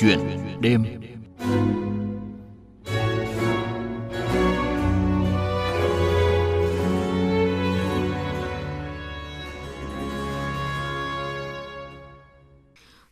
Chuyện 0.00 0.20
đêm 0.60 0.84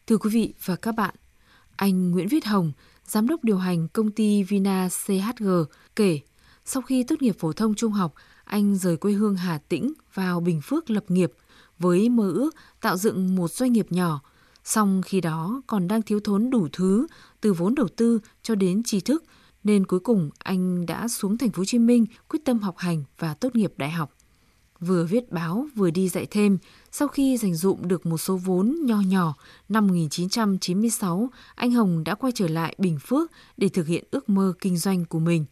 Thưa 0.07 0.17
quý 0.17 0.31
vị 0.31 0.55
và 0.65 0.77
các 0.77 0.93
bạn, 0.93 1.15
anh 1.77 2.11
Nguyễn 2.11 2.29
Viết 2.29 2.47
Hồng, 2.47 2.73
giám 3.05 3.29
đốc 3.29 3.45
điều 3.45 3.57
hành 3.57 3.89
công 3.89 4.11
ty 4.11 4.43
Vina 4.43 4.89
CHG 4.89 5.49
kể, 5.97 6.21
sau 6.65 6.83
khi 6.83 7.05
tốt 7.05 7.23
nghiệp 7.23 7.37
phổ 7.39 7.53
thông 7.53 7.75
trung 7.75 7.93
học, 7.93 8.15
anh 8.45 8.77
rời 8.77 8.97
quê 8.97 9.13
hương 9.13 9.37
Hà 9.37 9.59
Tĩnh 9.69 9.93
vào 10.15 10.41
Bình 10.41 10.61
Phước 10.65 10.91
lập 10.91 11.05
nghiệp 11.09 11.33
với 11.79 12.09
mơ 12.09 12.31
ước 12.31 12.51
tạo 12.81 12.97
dựng 12.97 13.37
một 13.37 13.51
doanh 13.51 13.73
nghiệp 13.73 13.87
nhỏ. 13.91 14.21
Song 14.65 15.03
khi 15.05 15.21
đó 15.21 15.63
còn 15.67 15.89
đang 15.89 16.03
thiếu 16.03 16.21
thốn 16.21 16.51
đủ 16.51 16.69
thứ, 16.73 17.07
từ 17.41 17.53
vốn 17.53 17.75
đầu 17.75 17.89
tư 17.97 18.21
cho 18.43 18.55
đến 18.55 18.83
tri 18.83 19.01
thức, 19.01 19.25
nên 19.65 19.87
cuối 19.87 20.01
cùng 20.01 20.31
anh 20.39 20.87
đã 20.87 21.09
xuống 21.09 21.39
thành 21.39 21.51
phố 21.51 21.61
Hồ 21.61 21.65
Chí 21.65 21.79
Minh 21.79 22.07
quyết 22.29 22.45
tâm 22.45 22.59
học 22.59 22.79
hành 22.79 23.05
và 23.19 23.35
tốt 23.35 23.57
nghiệp 23.57 23.73
đại 23.77 23.91
học. 23.91 24.15
Vừa 24.81 25.05
viết 25.05 25.33
báo 25.33 25.67
vừa 25.75 25.91
đi 25.91 26.09
dạy 26.09 26.27
thêm, 26.31 26.59
sau 26.93 27.09
khi 27.09 27.37
dành 27.37 27.55
dụm 27.55 27.83
được 27.83 28.07
một 28.07 28.19
số 28.19 28.37
vốn 28.37 28.77
nho 28.85 29.01
nhỏ, 29.01 29.35
năm 29.69 29.87
1996, 29.87 31.31
anh 31.55 31.73
Hồng 31.73 32.05
đã 32.05 32.15
quay 32.15 32.33
trở 32.37 32.49
lại 32.49 32.75
Bình 32.79 32.99
Phước 33.01 33.33
để 33.57 33.69
thực 33.69 33.87
hiện 33.87 34.05
ước 34.11 34.29
mơ 34.29 34.53
kinh 34.61 34.77
doanh 34.77 35.05
của 35.05 35.19
mình. 35.19 35.45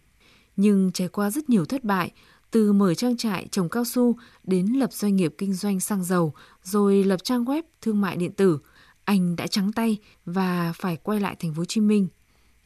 Nhưng 0.57 0.93
trải 0.93 1.09
qua 1.09 1.31
rất 1.31 1.49
nhiều 1.49 1.65
thất 1.65 1.85
bại, 1.85 2.13
từ 2.51 2.73
mở 2.73 2.95
trang 2.95 3.17
trại 3.17 3.49
trồng 3.51 3.69
cao 3.69 3.85
su 3.85 4.17
đến 4.45 4.67
lập 4.67 4.93
doanh 4.93 5.17
nghiệp 5.17 5.35
kinh 5.39 5.55
doanh 5.55 5.81
xăng 5.81 6.05
dầu, 6.05 6.35
rồi 6.63 7.05
lập 7.05 7.25
trang 7.25 7.45
web 7.45 7.63
thương 7.83 8.01
mại 8.01 8.17
điện 8.17 8.33
tử, 8.33 8.59
anh 9.07 9.37
đã 9.37 9.47
trắng 9.47 9.73
tay 9.73 9.99
và 10.25 10.73
phải 10.77 10.97
quay 10.97 11.21
lại 11.21 11.37
thành 11.39 11.55
phố 11.55 11.59
Hồ 11.59 11.65
Chí 11.65 11.81
Minh. 11.81 12.09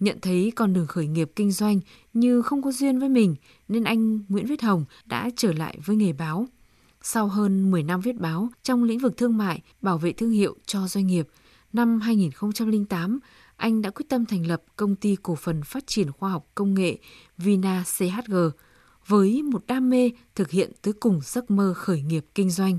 Nhận 0.01 0.21
thấy 0.21 0.53
con 0.57 0.73
đường 0.73 0.87
khởi 0.87 1.07
nghiệp 1.07 1.31
kinh 1.37 1.53
doanh 1.53 1.81
như 2.13 2.43
không 2.43 2.63
có 2.63 2.73
duyên 2.73 2.99
với 2.99 3.09
mình 3.09 3.35
nên 3.69 3.85
anh 3.85 4.21
Nguyễn 4.29 4.47
Viết 4.47 4.63
Hồng 4.63 4.85
đã 5.05 5.31
trở 5.37 5.53
lại 5.53 5.79
với 5.85 5.97
nghề 5.97 6.13
báo. 6.13 6.47
Sau 7.03 7.29
hơn 7.29 7.71
10 7.71 7.83
năm 7.83 8.01
viết 8.01 8.17
báo 8.17 8.49
trong 8.63 8.85
lĩnh 8.85 8.99
vực 8.99 9.17
thương 9.17 9.37
mại, 9.37 9.63
bảo 9.83 9.99
vệ 9.99 10.13
thương 10.13 10.31
hiệu 10.31 10.57
cho 10.67 10.89
doanh 10.89 11.07
nghiệp, 11.07 11.29
năm 11.73 12.01
2008, 12.01 13.19
anh 13.57 13.83
đã 13.83 13.91
quyết 13.91 14.07
tâm 14.09 14.27
thành 14.27 14.47
lập 14.47 14.63
công 14.77 14.97
ty 14.97 15.17
cổ 15.23 15.35
phần 15.35 15.63
phát 15.63 15.87
triển 15.87 16.13
khoa 16.13 16.31
học 16.31 16.47
công 16.55 16.75
nghệ 16.75 16.99
Vina 17.39 17.85
CHG 17.85 18.35
với 19.07 19.43
một 19.43 19.67
đam 19.67 19.91
mê 19.91 20.11
thực 20.35 20.51
hiện 20.51 20.73
tới 20.83 20.93
cùng 20.93 21.21
giấc 21.25 21.51
mơ 21.51 21.75
khởi 21.77 22.03
nghiệp 22.03 22.25
kinh 22.35 22.51
doanh. 22.51 22.79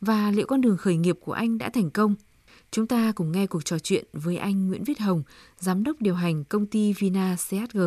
Và 0.00 0.30
liệu 0.30 0.46
con 0.46 0.60
đường 0.60 0.76
khởi 0.76 0.96
nghiệp 0.96 1.18
của 1.20 1.32
anh 1.32 1.58
đã 1.58 1.70
thành 1.70 1.90
công? 1.90 2.14
Chúng 2.70 2.86
ta 2.86 3.12
cùng 3.14 3.32
nghe 3.32 3.46
cuộc 3.46 3.64
trò 3.64 3.78
chuyện 3.78 4.04
với 4.12 4.36
anh 4.36 4.68
Nguyễn 4.68 4.84
Viết 4.84 4.98
Hồng, 4.98 5.22
giám 5.58 5.84
đốc 5.84 5.96
điều 6.00 6.14
hành 6.14 6.44
công 6.44 6.66
ty 6.66 6.92
Vina 6.92 7.36
CHG 7.36 7.80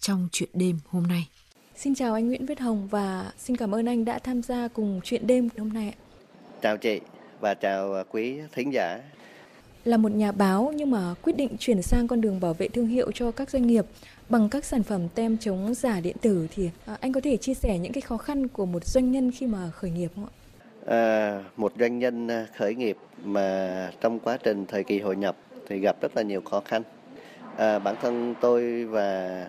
trong 0.00 0.28
chuyện 0.32 0.48
đêm 0.52 0.78
hôm 0.86 1.02
nay. 1.02 1.28
Xin 1.76 1.94
chào 1.94 2.14
anh 2.14 2.28
Nguyễn 2.28 2.46
Viết 2.46 2.60
Hồng 2.60 2.88
và 2.88 3.32
xin 3.38 3.56
cảm 3.56 3.74
ơn 3.74 3.86
anh 3.86 4.04
đã 4.04 4.18
tham 4.18 4.42
gia 4.42 4.68
cùng 4.68 5.00
chuyện 5.04 5.26
đêm 5.26 5.48
hôm 5.58 5.72
nay. 5.72 5.94
Chào 6.62 6.76
chị 6.76 7.00
và 7.40 7.54
chào 7.54 8.04
quý 8.10 8.38
thính 8.52 8.72
giả. 8.72 9.00
Là 9.84 9.96
một 9.96 10.12
nhà 10.12 10.32
báo 10.32 10.72
nhưng 10.76 10.90
mà 10.90 11.14
quyết 11.22 11.36
định 11.36 11.56
chuyển 11.58 11.82
sang 11.82 12.08
con 12.08 12.20
đường 12.20 12.40
bảo 12.40 12.54
vệ 12.54 12.68
thương 12.68 12.86
hiệu 12.86 13.12
cho 13.14 13.30
các 13.30 13.50
doanh 13.50 13.66
nghiệp 13.66 13.86
bằng 14.28 14.48
các 14.48 14.64
sản 14.64 14.82
phẩm 14.82 15.08
tem 15.14 15.38
chống 15.38 15.74
giả 15.74 16.00
điện 16.00 16.16
tử 16.20 16.46
thì 16.54 16.70
à, 16.86 16.96
anh 17.00 17.12
có 17.12 17.20
thể 17.24 17.36
chia 17.36 17.54
sẻ 17.54 17.78
những 17.78 17.92
cái 17.92 18.00
khó 18.00 18.16
khăn 18.16 18.48
của 18.48 18.66
một 18.66 18.84
doanh 18.84 19.12
nhân 19.12 19.30
khi 19.32 19.46
mà 19.46 19.70
khởi 19.70 19.90
nghiệp 19.90 20.10
không 20.14 20.24
ạ? 20.24 20.32
À, 20.90 21.38
một 21.56 21.72
doanh 21.78 21.98
nhân 21.98 22.28
ờ, 22.28 22.46
khởi 22.56 22.74
nghiệp 22.74 22.96
mà 23.24 23.90
trong 24.00 24.18
quá 24.18 24.38
trình 24.42 24.66
thời 24.66 24.84
kỳ 24.84 25.00
hội 25.00 25.16
nhập 25.16 25.36
thì 25.66 25.78
gặp 25.78 25.96
rất 26.00 26.16
là 26.16 26.22
nhiều 26.22 26.40
khó 26.40 26.60
khăn. 26.60 26.82
À, 27.56 27.78
bản 27.78 27.94
thân 28.02 28.34
tôi 28.40 28.84
và 28.84 29.46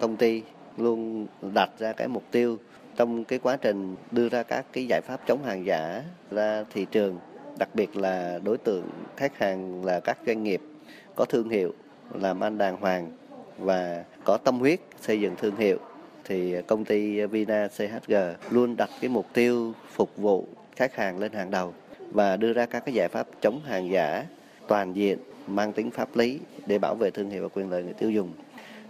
công 0.00 0.16
ty 0.16 0.42
luôn 0.76 1.26
đặt 1.54 1.70
ra 1.78 1.92
cái 1.92 2.08
mục 2.08 2.22
tiêu 2.30 2.58
trong 2.96 3.24
cái 3.24 3.38
quá 3.38 3.56
trình 3.56 3.96
đưa 4.10 4.28
ra 4.28 4.42
các 4.42 4.66
cái 4.72 4.86
giải 4.88 5.00
pháp 5.00 5.20
chống 5.26 5.44
hàng 5.44 5.66
giả 5.66 6.02
ra 6.30 6.64
thị 6.74 6.86
trường, 6.90 7.18
đặc 7.58 7.68
biệt 7.74 7.96
là 7.96 8.38
đối 8.44 8.58
tượng 8.58 8.88
khách 9.16 9.38
hàng 9.38 9.84
là 9.84 10.00
các 10.00 10.18
doanh 10.26 10.42
nghiệp 10.42 10.60
có 11.16 11.24
thương 11.24 11.48
hiệu 11.48 11.74
làm 12.14 12.40
ăn 12.40 12.58
đàng 12.58 12.76
hoàng 12.76 13.12
và 13.58 14.04
có 14.24 14.36
tâm 14.36 14.58
huyết 14.58 14.80
xây 15.00 15.20
dựng 15.20 15.36
thương 15.36 15.56
hiệu 15.56 15.78
thì 16.24 16.62
công 16.62 16.84
ty 16.84 17.26
Vina 17.26 17.68
CHG 17.68 18.14
luôn 18.50 18.76
đặt 18.76 18.90
cái 19.00 19.08
mục 19.08 19.26
tiêu 19.32 19.72
phục 19.92 20.16
vụ 20.16 20.46
khách 20.78 20.96
hàng 20.96 21.18
lên 21.18 21.32
hàng 21.32 21.50
đầu 21.50 21.74
và 22.10 22.36
đưa 22.36 22.52
ra 22.52 22.66
các 22.66 22.84
cái 22.84 22.94
giải 22.94 23.08
pháp 23.08 23.26
chống 23.40 23.60
hàng 23.64 23.90
giả 23.90 24.24
toàn 24.68 24.92
diện 24.92 25.18
mang 25.46 25.72
tính 25.72 25.90
pháp 25.90 26.16
lý 26.16 26.40
để 26.66 26.78
bảo 26.78 26.94
vệ 26.94 27.10
thương 27.10 27.30
hiệu 27.30 27.42
và 27.42 27.48
quyền 27.48 27.70
lợi 27.70 27.82
người 27.82 27.92
tiêu 27.92 28.10
dùng. 28.10 28.32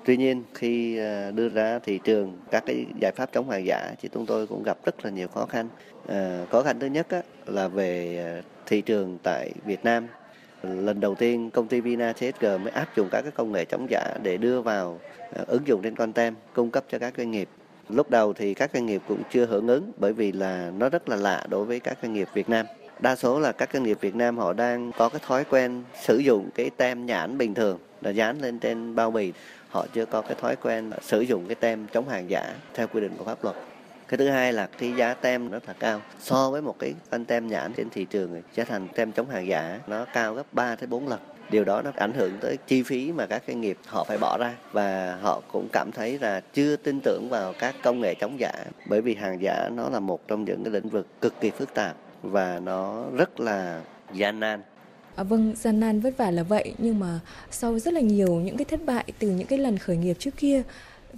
Tuy 0.04 0.16
nhiên 0.16 0.42
khi 0.54 0.98
ờ, 0.98 1.30
đưa 1.30 1.48
ra 1.48 1.78
thị 1.78 2.00
trường 2.04 2.38
các 2.50 2.62
cái 2.66 2.84
giải 3.00 3.12
pháp 3.16 3.32
chống 3.32 3.50
hàng 3.50 3.66
giả 3.66 3.94
thì 4.02 4.08
chúng 4.12 4.26
tôi 4.26 4.46
cũng 4.46 4.62
gặp 4.62 4.78
rất 4.84 5.04
là 5.04 5.10
nhiều 5.10 5.28
khó 5.28 5.46
khăn. 5.46 5.68
À, 6.06 6.44
khó 6.50 6.62
khăn 6.62 6.78
thứ 6.80 6.86
nhất 6.86 7.06
á, 7.10 7.22
là 7.46 7.68
về 7.68 8.18
ờ, 8.24 8.42
thị 8.66 8.80
trường 8.80 9.18
tại 9.22 9.52
Việt 9.64 9.84
Nam 9.84 10.06
lần 10.62 11.00
đầu 11.00 11.14
tiên 11.14 11.50
công 11.50 11.68
ty 11.68 11.80
Vina 11.80 12.12
CSG 12.12 12.42
mới 12.42 12.70
áp 12.72 12.96
dụng 12.96 13.08
các 13.10 13.22
cái 13.22 13.30
công 13.30 13.52
nghệ 13.52 13.64
chống 13.64 13.86
giả 13.90 14.14
để 14.22 14.36
đưa 14.36 14.60
vào 14.62 15.00
ứng 15.46 15.66
dụng 15.66 15.82
trên 15.82 15.96
con 15.96 16.12
tem 16.12 16.34
cung 16.54 16.70
cấp 16.70 16.84
cho 16.90 16.98
các 16.98 17.14
doanh 17.16 17.30
nghiệp 17.30 17.48
lúc 17.88 18.10
đầu 18.10 18.32
thì 18.32 18.54
các 18.54 18.70
doanh 18.74 18.86
nghiệp 18.86 19.02
cũng 19.08 19.22
chưa 19.30 19.46
hưởng 19.46 19.68
ứng 19.68 19.92
bởi 19.96 20.12
vì 20.12 20.32
là 20.32 20.70
nó 20.78 20.88
rất 20.88 21.08
là 21.08 21.16
lạ 21.16 21.46
đối 21.48 21.64
với 21.64 21.80
các 21.80 21.98
doanh 22.02 22.12
nghiệp 22.12 22.28
Việt 22.34 22.48
Nam. 22.48 22.66
Đa 23.00 23.16
số 23.16 23.40
là 23.40 23.52
các 23.52 23.68
doanh 23.72 23.82
nghiệp 23.82 23.98
Việt 24.00 24.14
Nam 24.14 24.38
họ 24.38 24.52
đang 24.52 24.92
có 24.92 25.08
cái 25.08 25.20
thói 25.26 25.44
quen 25.44 25.82
sử 26.02 26.18
dụng 26.18 26.50
cái 26.54 26.70
tem 26.76 27.06
nhãn 27.06 27.38
bình 27.38 27.54
thường, 27.54 27.78
là 28.00 28.10
dán 28.10 28.40
lên 28.40 28.58
trên 28.58 28.94
bao 28.94 29.10
bì. 29.10 29.32
Họ 29.68 29.86
chưa 29.94 30.04
có 30.04 30.22
cái 30.22 30.34
thói 30.40 30.56
quen 30.56 30.90
sử 31.02 31.20
dụng 31.20 31.46
cái 31.46 31.54
tem 31.54 31.86
chống 31.92 32.08
hàng 32.08 32.30
giả 32.30 32.54
theo 32.74 32.86
quy 32.86 33.00
định 33.00 33.12
của 33.18 33.24
pháp 33.24 33.44
luật. 33.44 33.56
Cái 34.08 34.18
thứ 34.18 34.28
hai 34.28 34.52
là 34.52 34.68
cái 34.78 34.92
giá 34.96 35.14
tem 35.14 35.48
rất 35.48 35.68
là 35.68 35.74
cao. 35.78 36.00
So 36.20 36.50
với 36.50 36.62
một 36.62 36.78
cái 36.78 36.94
anh 37.10 37.24
tem 37.24 37.48
nhãn 37.48 37.72
trên 37.72 37.90
thị 37.90 38.04
trường 38.04 38.42
giá 38.54 38.64
thành 38.64 38.88
tem 38.94 39.12
chống 39.12 39.30
hàng 39.30 39.46
giả 39.46 39.78
nó 39.86 40.04
cao 40.12 40.34
gấp 40.34 40.46
3 40.52 40.76
tới 40.76 40.86
4 40.86 41.08
lần 41.08 41.18
điều 41.50 41.64
đó 41.64 41.82
nó 41.82 41.92
ảnh 41.96 42.12
hưởng 42.12 42.32
tới 42.40 42.56
chi 42.66 42.82
phí 42.82 43.12
mà 43.12 43.26
các 43.26 43.42
doanh 43.46 43.60
nghiệp 43.60 43.78
họ 43.86 44.04
phải 44.04 44.18
bỏ 44.18 44.38
ra 44.38 44.54
và 44.72 45.18
họ 45.22 45.42
cũng 45.52 45.68
cảm 45.72 45.92
thấy 45.92 46.18
là 46.18 46.40
chưa 46.54 46.76
tin 46.76 47.00
tưởng 47.00 47.28
vào 47.30 47.54
các 47.58 47.74
công 47.82 48.00
nghệ 48.00 48.14
chống 48.14 48.40
giả 48.40 48.52
bởi 48.86 49.00
vì 49.00 49.14
hàng 49.14 49.42
giả 49.42 49.68
nó 49.72 49.88
là 49.88 50.00
một 50.00 50.28
trong 50.28 50.44
những 50.44 50.64
cái 50.64 50.72
lĩnh 50.72 50.88
vực 50.88 51.06
cực 51.20 51.40
kỳ 51.40 51.50
phức 51.50 51.74
tạp 51.74 51.96
và 52.22 52.60
nó 52.64 53.04
rất 53.16 53.40
là 53.40 53.80
gian 54.12 54.40
nan 54.40 54.62
À, 55.16 55.24
vâng, 55.24 55.52
gian 55.56 55.80
nan 55.80 56.00
vất 56.00 56.16
vả 56.16 56.30
là 56.30 56.42
vậy 56.42 56.74
nhưng 56.78 56.98
mà 56.98 57.20
sau 57.50 57.78
rất 57.78 57.94
là 57.94 58.00
nhiều 58.00 58.34
những 58.34 58.56
cái 58.56 58.64
thất 58.64 58.80
bại 58.86 59.04
từ 59.18 59.28
những 59.28 59.46
cái 59.46 59.58
lần 59.58 59.78
khởi 59.78 59.96
nghiệp 59.96 60.16
trước 60.18 60.36
kia 60.36 60.62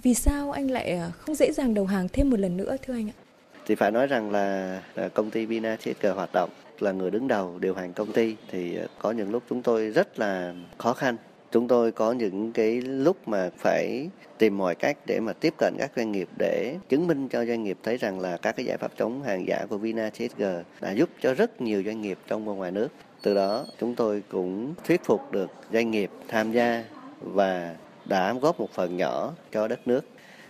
vì 0.03 0.13
sao 0.13 0.51
anh 0.51 0.71
lại 0.71 0.91
à, 0.91 1.11
không 1.19 1.35
dễ 1.35 1.51
dàng 1.51 1.73
đầu 1.73 1.85
hàng 1.85 2.07
thêm 2.13 2.29
một 2.29 2.39
lần 2.39 2.57
nữa 2.57 2.77
thưa 2.85 2.93
anh 2.93 3.09
ạ? 3.09 3.17
Thì 3.65 3.75
phải 3.75 3.91
nói 3.91 4.07
rằng 4.07 4.31
là 4.31 4.79
công 5.13 5.29
ty 5.31 5.45
Vina 5.45 5.77
cờ 5.99 6.13
hoạt 6.13 6.29
động 6.33 6.49
là 6.81 6.91
người 6.91 7.11
đứng 7.11 7.27
đầu 7.27 7.57
điều 7.59 7.73
hành 7.73 7.93
công 7.93 8.11
ty 8.11 8.35
thì 8.47 8.75
ờ, 8.75 8.87
có 8.99 9.11
những 9.11 9.31
lúc 9.31 9.43
chúng 9.49 9.61
tôi 9.61 9.89
rất 9.89 10.19
là 10.19 10.53
khó 10.77 10.93
khăn 10.93 11.17
chúng 11.51 11.67
tôi 11.67 11.91
có 11.91 12.11
những 12.11 12.51
cái 12.51 12.81
lúc 12.81 13.27
mà 13.27 13.49
phải 13.57 14.09
tìm 14.37 14.57
mọi 14.57 14.75
cách 14.75 14.97
để 15.07 15.19
mà 15.19 15.33
tiếp 15.33 15.53
cận 15.57 15.75
các 15.79 15.91
doanh 15.95 16.11
nghiệp 16.11 16.29
để 16.39 16.75
chứng 16.89 17.07
minh 17.07 17.27
cho 17.27 17.45
doanh 17.45 17.63
nghiệp 17.63 17.77
thấy 17.83 17.97
rằng 17.97 18.19
là 18.19 18.37
các 18.37 18.55
cái 18.55 18.65
giải 18.65 18.77
pháp 18.77 18.91
chống 18.97 19.23
hàng 19.23 19.47
giả 19.47 19.65
của 19.69 19.77
Vina 19.77 20.09
CSG 20.09 20.43
đã 20.81 20.91
giúp 20.91 21.09
cho 21.21 21.33
rất 21.33 21.61
nhiều 21.61 21.83
doanh 21.85 22.01
nghiệp 22.01 22.17
trong 22.27 22.45
và 22.45 22.53
ngoài 22.53 22.71
nước. 22.71 22.87
Từ 23.21 23.33
đó, 23.33 23.65
chúng 23.79 23.95
tôi 23.95 24.23
cũng 24.29 24.73
thuyết 24.83 25.03
phục 25.03 25.31
được 25.31 25.49
doanh 25.73 25.91
nghiệp 25.91 26.09
tham 26.27 26.51
gia 26.51 26.83
và 27.21 27.75
đã 28.05 28.33
góp 28.33 28.59
một 28.59 28.69
phần 28.73 28.97
nhỏ 28.97 29.33
cho 29.51 29.67
đất 29.67 29.87
nước. 29.87 30.05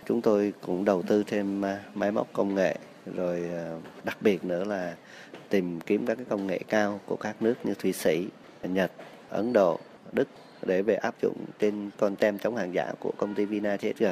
Chúng 0.06 0.20
tôi 0.20 0.52
cũng 0.66 0.84
đầu 0.84 1.02
tư 1.02 1.24
thêm 1.26 1.62
ờ, 1.62 1.78
máy 1.94 2.10
móc 2.10 2.32
công 2.32 2.54
nghệ, 2.54 2.76
rồi 3.14 3.42
ờ, 3.52 3.78
đặc 4.04 4.16
biệt 4.20 4.44
nữa 4.44 4.64
là 4.64 4.94
tìm 5.52 5.80
kiếm 5.80 6.06
các 6.06 6.14
cái 6.14 6.26
công 6.28 6.46
nghệ 6.46 6.58
cao 6.68 7.00
của 7.06 7.16
các 7.16 7.42
nước 7.42 7.54
như 7.64 7.74
Thụy 7.74 7.92
Sĩ, 7.92 8.26
Nhật, 8.62 8.92
Ấn 9.28 9.52
Độ, 9.52 9.78
Đức 10.12 10.28
để 10.62 10.82
về 10.82 10.94
áp 10.94 11.14
dụng 11.22 11.36
trên 11.58 11.90
con 11.98 12.16
tem 12.16 12.38
chống 12.38 12.56
hàng 12.56 12.74
giả 12.74 12.92
của 13.00 13.12
công 13.16 13.34
ty 13.34 13.44
Vina 13.44 13.76
CSG. 13.76 14.04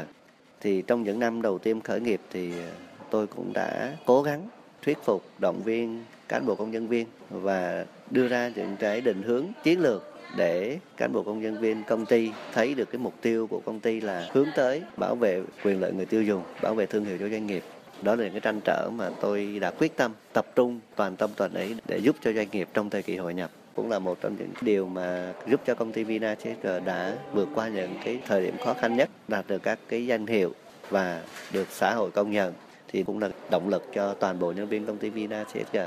Thì 0.60 0.82
trong 0.87 1.02
những 1.02 1.19
năm 1.19 1.42
đầu 1.42 1.58
tiên 1.58 1.81
khởi 1.81 2.00
nghiệp 2.00 2.20
thì 2.31 2.52
ờ, 2.52 2.70
tôi 3.10 3.26
cũng 3.26 3.52
đã 3.52 3.96
cố 4.06 4.22
gắng 4.22 4.48
thuyết 4.82 4.98
phục, 5.04 5.25
động 5.38 5.62
viên 5.62 6.04
cán 6.28 6.46
bộ 6.46 6.54
công 6.54 6.70
nhân 6.70 6.88
viên 6.88 7.06
và 7.31 7.86
đưa 8.10 8.28
ra 8.28 8.50
những 8.56 8.76
cái 8.76 9.00
định 9.00 9.22
hướng 9.22 9.44
chiến 9.62 9.81
lược 9.81 10.14
để 10.36 10.78
cán 10.96 11.12
bộ 11.12 11.22
công 11.22 11.43
nhân 11.43 11.60
viên 11.60 11.82
công 11.86 12.06
ty 12.06 12.31
thấy 12.52 12.75
được 12.75 12.90
cái 12.93 12.98
mục 12.98 13.14
tiêu 13.22 13.46
của 13.46 13.60
công 13.64 13.81
ty 13.81 14.00
là 14.00 14.28
hướng 14.32 14.48
tới 14.56 14.82
bảo 14.96 15.14
vệ 15.14 15.43
quyền 15.64 15.81
lợi 15.81 15.93
người 15.93 16.06
tiêu 16.06 16.22
dùng, 16.22 16.43
bảo 16.62 16.75
vệ 16.75 16.86
thương 16.86 17.04
hiệu 17.04 17.19
cho 17.19 17.28
doanh 17.28 17.46
nghiệp. 17.46 17.62
Đó 18.02 18.17
là 18.17 18.25
những 18.25 18.32
cái 18.32 18.41
tranh 18.41 18.61
trở 18.64 18.91
mà 18.97 19.11
tôi 19.20 19.58
đã 19.61 19.70
quyết 19.70 19.97
tâm 19.97 20.12
tập 20.32 20.47
trung 20.55 20.81
toàn 20.97 21.17
tâm 21.17 21.31
toàn 21.37 21.55
ý 21.55 21.75
để 21.87 21.99
giúp 21.99 22.17
cho 22.25 22.32
doanh 22.32 22.49
nghiệp 22.52 22.69
trong 22.75 22.91
thời 22.91 23.02
kỳ 23.02 23.17
hội 23.17 23.35
nhập 23.35 23.50
cũng 23.75 23.91
là 23.91 23.99
một 23.99 24.20
trong 24.20 24.37
những 24.38 24.50
điều 24.61 24.87
mà 24.87 25.32
giúp 25.49 25.61
cho 25.67 25.75
công 25.75 25.93
ty 25.93 26.05
Vina 26.05 26.35
CSG 26.35 26.67
đã 26.85 27.17
vượt 27.32 27.49
qua 27.55 27.69
những 27.69 27.94
cái 28.05 28.19
thời 28.26 28.43
điểm 28.43 28.55
khó 28.64 28.75
khăn 28.75 28.97
nhất, 28.97 29.11
đạt 29.29 29.47
được 29.49 29.62
các 29.62 29.79
cái 29.88 30.06
danh 30.06 30.26
hiệu 30.26 30.52
và 30.91 31.23
được 31.52 31.69
xã 31.70 31.94
hội 31.94 32.11
công 32.11 32.31
nhận 32.31 32.55
thì 32.88 33.02
cũng 33.02 33.19
là 33.19 33.31
động 33.50 33.69
lực 33.69 33.85
cho 33.94 34.14
toàn 34.14 34.38
bộ 34.38 34.53
nhân 34.53 34.69
viên 34.69 34.87
công 34.87 34.99
ty 34.99 35.11
Vina 35.11 35.44
CSG 35.44 35.79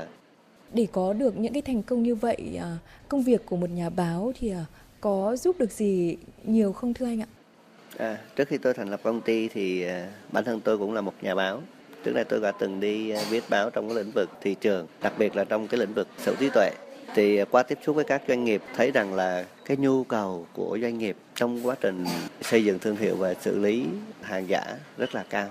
để 0.74 0.86
có 0.92 1.12
được 1.12 1.38
những 1.38 1.52
cái 1.52 1.62
thành 1.62 1.82
công 1.82 2.02
như 2.02 2.14
vậy 2.14 2.58
à, 2.60 2.78
công 3.08 3.22
việc 3.22 3.46
của 3.46 3.56
một 3.56 3.70
nhà 3.70 3.90
báo 3.90 4.32
thì 4.38 4.50
à, 4.50 4.64
có 5.00 5.36
giúp 5.36 5.58
được 5.58 5.70
gì 5.70 6.16
nhiều 6.44 6.72
không 6.72 6.94
thưa 6.94 7.06
anh 7.06 7.22
ạ? 7.22 7.26
À, 7.96 8.18
trước 8.36 8.48
khi 8.48 8.58
tôi 8.58 8.74
thành 8.74 8.88
lập 8.88 9.00
công 9.02 9.20
ty 9.20 9.48
thì 9.48 9.82
à, 9.82 10.10
bản 10.32 10.44
thân 10.44 10.60
tôi 10.60 10.78
cũng 10.78 10.94
là 10.94 11.00
một 11.00 11.14
nhà 11.22 11.34
báo. 11.34 11.62
Trước 12.04 12.12
đây 12.14 12.24
tôi 12.24 12.40
đã 12.40 12.52
từng 12.58 12.80
đi 12.80 13.10
à, 13.10 13.22
viết 13.30 13.44
báo 13.48 13.70
trong 13.70 13.88
cái 13.88 13.96
lĩnh 13.96 14.10
vực 14.10 14.30
thị 14.40 14.56
trường, 14.60 14.86
đặc 15.02 15.12
biệt 15.18 15.36
là 15.36 15.44
trong 15.44 15.68
cái 15.68 15.80
lĩnh 15.80 15.94
vực 15.94 16.08
sở 16.18 16.34
trí 16.34 16.50
tuệ. 16.54 16.70
Thì 17.14 17.38
à, 17.38 17.44
qua 17.50 17.62
tiếp 17.62 17.78
xúc 17.86 17.96
với 17.96 18.04
các 18.04 18.22
doanh 18.28 18.44
nghiệp 18.44 18.62
thấy 18.76 18.90
rằng 18.90 19.14
là 19.14 19.44
cái 19.64 19.76
nhu 19.76 20.04
cầu 20.04 20.46
của 20.52 20.78
doanh 20.82 20.98
nghiệp 20.98 21.16
trong 21.34 21.66
quá 21.66 21.76
trình 21.80 22.04
xây 22.42 22.64
dựng 22.64 22.78
thương 22.78 22.96
hiệu 22.96 23.16
và 23.16 23.34
xử 23.34 23.58
lý 23.58 23.84
hàng 24.22 24.48
giả 24.48 24.64
rất 24.98 25.14
là 25.14 25.24
cao. 25.30 25.48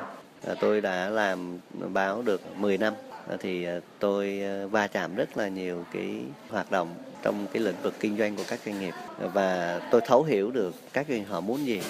À, 0.47 0.55
tôi 0.59 0.81
đã 0.81 1.09
làm 1.09 1.59
báo 1.93 2.21
được 2.21 2.41
10 2.57 2.77
năm 2.77 2.93
thì 3.39 3.67
tôi 3.99 4.41
va 4.71 4.87
chạm 4.87 5.15
rất 5.15 5.37
là 5.37 5.47
nhiều 5.47 5.85
cái 5.93 6.19
hoạt 6.49 6.71
động 6.71 6.87
trong 7.23 7.47
cái 7.53 7.63
lĩnh 7.63 7.81
vực 7.83 7.93
kinh 7.99 8.17
doanh 8.17 8.35
của 8.35 8.43
các 8.47 8.59
doanh 8.65 8.79
nghiệp. 8.79 8.93
Và 9.33 9.81
tôi 9.91 10.01
thấu 10.07 10.23
hiểu 10.23 10.51
được 10.51 10.75
các 10.93 11.05
doanh 11.09 11.19
nghiệp 11.19 11.25
họ 11.29 11.41
muốn 11.41 11.65
gì. 11.65 11.81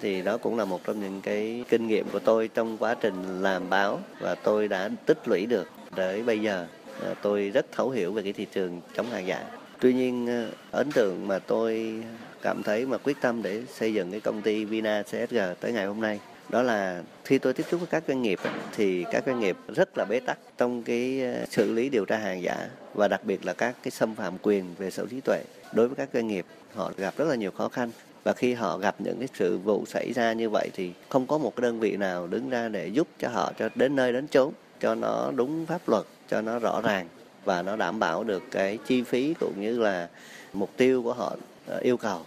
Thì 0.00 0.22
đó 0.22 0.36
cũng 0.36 0.58
là 0.58 0.64
một 0.64 0.80
trong 0.84 1.00
những 1.00 1.20
cái 1.20 1.64
kinh 1.68 1.88
nghiệm 1.88 2.08
của 2.12 2.18
tôi 2.18 2.48
trong 2.48 2.76
quá 2.78 2.94
trình 3.00 3.42
làm 3.42 3.70
báo 3.70 4.00
và 4.20 4.34
tôi 4.34 4.68
đã 4.68 4.90
tích 5.06 5.28
lũy 5.28 5.46
được 5.46 5.68
tới 5.96 6.22
bây 6.22 6.38
giờ. 6.38 6.66
Ờ, 7.00 7.14
tôi 7.22 7.50
rất 7.50 7.66
thấu 7.72 7.90
hiểu 7.90 8.12
về 8.12 8.22
cái 8.22 8.32
thị 8.32 8.46
trường 8.52 8.80
chống 8.94 9.10
hàng 9.10 9.26
giả. 9.26 9.44
Tuy 9.80 9.92
nhiên 9.92 10.26
ờ, 10.26 10.50
ấn 10.70 10.92
tượng 10.92 11.28
mà 11.28 11.38
tôi 11.38 11.94
cảm 12.42 12.62
thấy 12.62 12.86
mà 12.86 12.98
quyết 12.98 13.16
tâm 13.20 13.42
để 13.42 13.62
xây 13.72 13.94
dựng 13.94 14.10
cái 14.10 14.20
công 14.20 14.42
ty 14.42 14.64
Vina 14.64 15.02
CSG 15.02 15.38
tới 15.60 15.72
ngày 15.72 15.86
hôm 15.86 16.00
nay 16.00 16.20
đó 16.50 16.62
là 16.62 17.02
khi 17.24 17.38
tôi 17.38 17.52
tiếp 17.52 17.64
xúc 17.70 17.80
với 17.80 17.88
các 17.90 18.02
doanh 18.08 18.22
nghiệp 18.22 18.38
thì 18.72 19.04
các 19.10 19.22
doanh 19.26 19.40
nghiệp 19.40 19.56
rất 19.68 19.98
là 19.98 20.04
bế 20.04 20.20
tắc 20.20 20.38
trong 20.58 20.82
cái 20.82 21.22
ờ, 21.22 21.46
xử 21.50 21.72
lý 21.72 21.88
điều 21.88 22.04
tra 22.04 22.16
hàng 22.16 22.42
giả 22.42 22.68
và 22.94 23.08
đặc 23.08 23.24
biệt 23.24 23.46
là 23.46 23.52
các 23.52 23.74
cái 23.82 23.90
xâm 23.90 24.14
phạm 24.14 24.34
quyền 24.42 24.64
về 24.78 24.90
sở 24.90 25.06
trí 25.10 25.20
tuệ. 25.20 25.42
Đối 25.72 25.88
với 25.88 25.96
các 25.96 26.08
doanh 26.14 26.28
nghiệp, 26.28 26.46
họ 26.74 26.92
gặp 26.96 27.14
rất 27.16 27.28
là 27.28 27.34
nhiều 27.34 27.50
khó 27.50 27.68
khăn 27.68 27.90
và 28.24 28.32
khi 28.32 28.54
họ 28.54 28.78
gặp 28.78 28.94
những 28.98 29.18
cái 29.18 29.28
sự 29.34 29.58
vụ 29.58 29.84
xảy 29.86 30.12
ra 30.12 30.32
như 30.32 30.50
vậy 30.50 30.70
thì 30.74 30.92
không 31.08 31.26
có 31.26 31.38
một 31.38 31.56
cái 31.56 31.62
đơn 31.62 31.80
vị 31.80 31.96
nào 31.96 32.26
đứng 32.26 32.50
ra 32.50 32.68
để 32.68 32.86
giúp 32.86 33.08
cho 33.18 33.28
họ 33.28 33.52
cho 33.58 33.68
đến 33.74 33.96
nơi 33.96 34.12
đến 34.12 34.28
chốn, 34.28 34.52
cho 34.80 34.94
nó 34.94 35.30
đúng 35.36 35.66
pháp 35.66 35.88
luật, 35.88 36.04
cho 36.30 36.40
nó 36.40 36.58
rõ 36.58 36.80
ràng 36.80 37.08
và 37.44 37.62
nó 37.62 37.76
đảm 37.76 37.98
bảo 37.98 38.24
được 38.24 38.42
cái 38.50 38.78
chi 38.86 39.02
phí 39.02 39.34
cũng 39.40 39.60
như 39.60 39.78
là 39.78 40.08
mục 40.52 40.70
tiêu 40.76 41.02
của 41.02 41.12
họ 41.12 41.36
ờ, 41.66 41.78
yêu 41.78 41.96
cầu. 41.96 42.20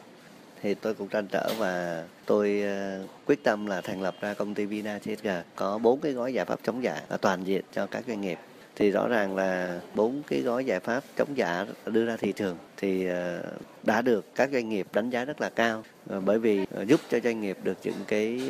Thì 0.62 0.74
tôi 0.74 0.94
cũng 0.94 1.08
trăn 1.08 1.28
trở 1.28 1.50
và 1.58 2.04
tôi 2.26 2.62
ờ, 2.62 3.02
quyết 3.26 3.44
tâm 3.44 3.66
là 3.66 3.82
thành 3.82 4.02
lập 4.02 4.16
ra 4.22 4.34
công 4.34 4.54
ty 4.54 4.66
Vina 4.66 5.00
CSG 5.00 5.28
có 5.56 5.78
bốn 5.78 6.00
cái 6.00 6.12
gói 6.12 6.34
giải 6.34 6.46
pháp 6.46 6.60
chống 6.64 6.84
giả 6.84 7.02
toàn 7.22 7.44
diện 7.44 7.64
cho 7.74 7.86
các 7.86 8.04
doanh 8.08 8.22
nghiệp. 8.22 8.40
Thì 8.76 8.92
rõ 8.92 9.08
ràng 9.08 9.36
là 9.36 9.80
bốn 9.96 10.22
cái 10.28 10.42
gói 10.42 10.66
giải 10.66 10.80
pháp 10.80 11.04
chống 11.18 11.38
giả 11.38 11.66
đưa 11.86 12.06
ra 12.06 12.18
thị 12.18 12.32
trường 12.32 12.58
thì 12.78 13.06
ờ, 13.08 13.44
đã 13.84 14.02
được 14.02 14.26
các 14.36 14.50
doanh 14.52 14.70
nghiệp 14.70 14.88
đánh 14.94 15.10
giá 15.10 15.26
rất 15.26 15.42
là 15.42 15.50
cao. 15.50 15.84
Ờ, 16.10 16.20
bởi 16.20 16.40
vì 16.40 16.66
giúp 16.88 17.00
cho 17.10 17.20
doanh 17.24 17.42
nghiệp 17.42 17.58
được 17.64 17.78
những 17.84 18.04
cái 18.08 18.42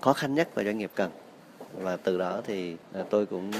khó 0.00 0.12
khăn 0.12 0.34
nhất 0.34 0.48
mà 0.56 0.64
doanh 0.64 0.78
nghiệp 0.78 0.90
cần. 0.94 1.10
Và 1.72 1.96
từ 1.96 2.18
đó 2.18 2.40
thì 2.46 2.76
tôi 3.10 3.26
cũng 3.26 3.52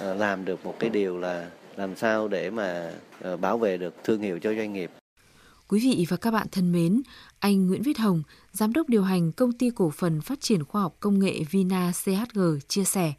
làm 0.00 0.44
được 0.44 0.66
một 0.66 0.74
cái 0.78 0.90
điều 0.90 1.18
là 1.18 1.46
làm 1.76 1.96
sao 1.96 2.28
để 2.28 2.50
mà 2.50 2.90
bảo 3.40 3.58
vệ 3.58 3.76
được 3.76 3.94
thương 4.04 4.20
hiệu 4.20 4.38
cho 4.38 4.54
doanh 4.54 4.72
nghiệp. 4.72 4.90
Quý 5.70 5.80
vị 5.80 6.06
và 6.08 6.16
các 6.16 6.30
bạn 6.30 6.46
thân 6.52 6.72
mến, 6.72 7.02
anh 7.38 7.66
Nguyễn 7.66 7.82
Viết 7.82 7.98
Hồng, 7.98 8.22
Giám 8.52 8.72
đốc 8.72 8.88
điều 8.88 9.02
hành 9.02 9.32
Công 9.32 9.52
ty 9.52 9.70
Cổ 9.70 9.90
phần 9.90 10.20
Phát 10.20 10.40
triển 10.40 10.64
Khoa 10.64 10.82
học 10.82 10.96
Công 11.00 11.18
nghệ 11.18 11.40
Vina 11.50 11.92
CHG 11.92 12.40
chia 12.68 12.84
sẻ, 12.84 13.12